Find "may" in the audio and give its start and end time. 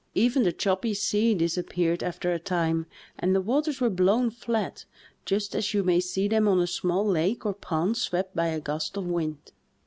5.83-5.99